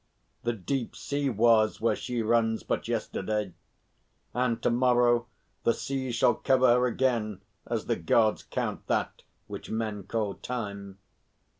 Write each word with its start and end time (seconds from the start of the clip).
The 0.41 0.53
deep 0.53 0.95
sea 0.95 1.29
was 1.29 1.79
where 1.79 1.95
she 1.95 2.23
runs 2.23 2.63
but 2.63 2.87
yesterday, 2.87 3.53
and 4.33 4.59
to 4.63 4.71
morrow 4.71 5.27
the 5.63 5.75
sea 5.75 6.11
shall 6.11 6.33
cover 6.33 6.69
her 6.69 6.87
again 6.87 7.41
as 7.67 7.85
the 7.85 7.97
Gods 7.97 8.41
count 8.41 8.87
that 8.87 9.21
which 9.45 9.69
men 9.69 10.01
call 10.05 10.33
time. 10.33 10.97